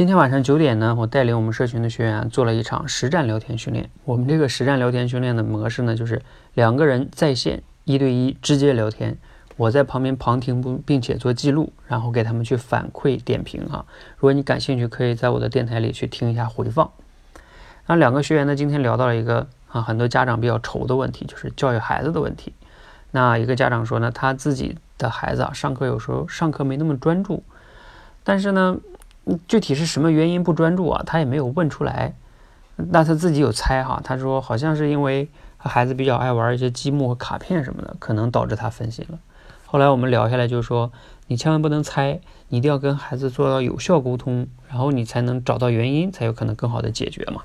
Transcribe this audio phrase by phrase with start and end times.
[0.00, 3.90] 今天晚上九点呢，我带领我们社群的学员做了一场实战聊天训练。
[4.06, 6.22] 我们这个实战聊天训练的模式呢，就是
[6.54, 9.18] 两个人在线一对一直接聊天，
[9.58, 13.84] 我在旁边旁听不并且做记录，然后给他们去反馈点评哈。
[14.16, 16.90] 如果你感兴趣，可以在我的电台里去听一下回放。
[17.86, 22.54] 那两个学员呢，今天聊到了一个啊，很多家长比较愁的问题，就是教育孩子的问题。
[23.10, 27.42] 那一个家长说呢，他自己的孩子啊，上课有时候上课没那么专注，
[28.24, 28.78] 但是呢。
[29.46, 31.02] 具体是什么原因不专注啊？
[31.06, 32.14] 他也没有问出来，
[32.76, 34.00] 那他自己有猜哈。
[34.02, 39.18] 他说好像是因为孩子比较爱玩一些积木和卡片什么的，可能导致他分心了。
[39.66, 40.90] 后来我们聊下来就是说，
[41.28, 47.42] 你千万不能猜，你一定要跟孩子做到有效沟通，然后你才能找到原因，才有可能更好的解决嘛。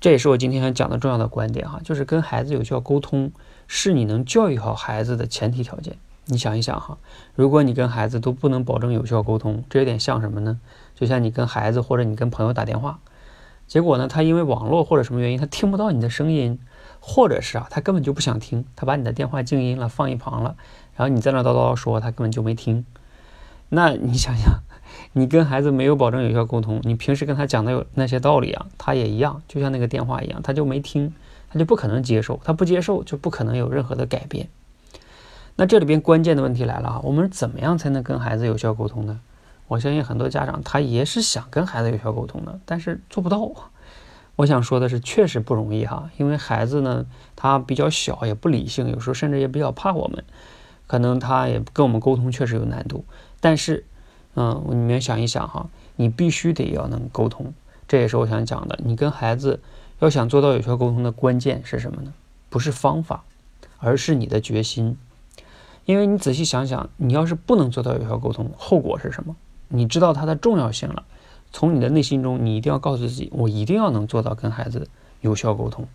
[0.00, 3.32] 这也是我今天想讲的重要的观点哈，就是跟孩子有效沟通
[3.66, 5.96] 是你能教育好孩子的前提条件。
[6.30, 6.98] 你想一想哈，
[7.34, 10.60] 如果你跟孩子都不能保证有效沟通，这有点像什么呢？
[10.94, 12.98] 就像你跟孩子或者你跟朋友打电话，
[13.66, 16.58] 结果呢，他因为网络或者什么原因，他听不到你的声音，
[17.00, 20.54] 或者是啊，他根本就不想听，他把你的电话静音了，放一旁了，
[20.96, 22.84] 然后你在那叨叨说，他根本就没听。
[23.70, 24.60] 那你想想，
[25.14, 31.14] 你跟孩子没有保证有效沟通，你平时跟他讲的有那些道理啊，他也一样，就像那个电话一样，他就没听，
[31.50, 34.48] 他就不可能接受，他不接受就不可能有任何的改变。
[35.60, 39.18] 那这里边关键的问题来了啊，我们怎么样才能跟孩子有效沟通呢？
[39.66, 43.50] 我相信很多家长他也是想跟孩子有效沟通的，但是做不到。
[44.36, 50.22] 我想说的是，确实不容易哈，因为孩子呢他比较小，也不理性，有时候甚至也比较怕我们，
[50.86, 53.04] 可能他也跟我们沟通确实有难度。
[53.40, 53.84] 但是，
[54.36, 57.52] 嗯，你们想一想哈，你必须得要能沟通，
[57.88, 58.78] 这也是我想讲的。
[58.84, 59.58] 你跟孩子
[59.98, 62.14] 要想做到有效沟通的关键是什么呢？
[62.48, 63.24] 不是方法，
[63.78, 64.96] 而是你的决心。
[65.88, 69.34] 因为你仔细想想，你要是不能做到有效沟通，后果是什么？
[69.68, 71.04] 你知道它的重要性了，
[71.50, 74.90] 从你的内心中，你一定要告诉自己，我一定要能做到跟孩子
[75.22, 75.88] 有效沟通。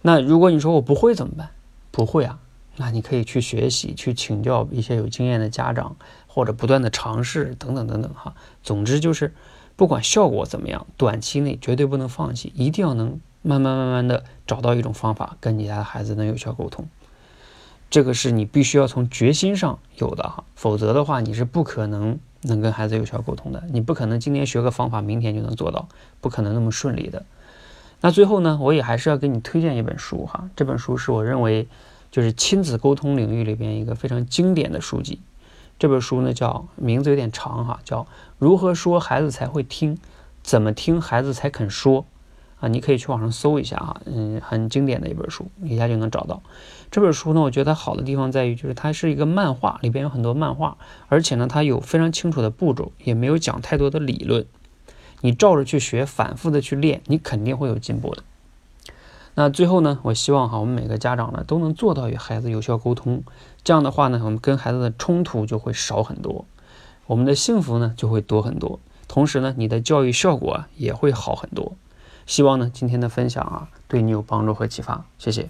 [0.00, 1.50] 那如果你说我不会怎么办？
[1.90, 2.38] 不会啊，
[2.76, 5.96] 那你可以去学习，去请教一些有经验的家长，
[6.28, 8.36] 或者不断的尝试等等等等哈。
[8.62, 9.34] 总之就是，
[9.74, 16.86] 不管效果怎么样，短期内绝对不能放弃，一定要能慢慢慢慢的找到一种方法，跟你家的孩子能有效沟通。
[17.90, 23.64] 这个是你必须要从决心上有的哈，否则的话你是不可能能跟孩子有效沟通的。
[23.72, 25.88] 你不可能今天学个方法，明天就能做到，
[26.20, 27.24] 不可能那么顺利的。
[28.00, 31.66] 那最后呢，我也还是要给你推荐一本书哈，这本书是我认为
[32.10, 35.20] 就是亲子沟通领域里边一个非常经典的书籍。
[35.78, 38.02] 这本书呢叫名字有点长哈，叫
[38.38, 39.96] 《如何说孩子才会听，
[40.42, 42.02] 怎么听孩子才肯说》。
[42.60, 46.42] 啊，你可以去网上搜一下哈，嗯，很经典的一本书，一下就能找到。
[46.90, 50.76] 这本书呢，我觉得它好的地方在于，就是它是一个漫画，里边有很多漫画，
[51.08, 54.44] 而且呢，它有非常清楚的步骤，也没有讲太多的理论。
[55.20, 58.22] 你照着去学，反复的去练，你肯定会有进步的。
[59.34, 63.22] 那最后呢，我希望哈，我们每个家长呢都能做到与孩子有效沟通，
[63.62, 66.44] 这样的话呢，我们跟孩子的冲突就会少很多，
[67.06, 71.76] 我们的幸福呢就会多很多，同时呢，你的教育效果也会好很多。
[72.28, 75.02] 希望呢，今天的分享啊，对你有帮助和启发。
[75.16, 75.48] 谢谢。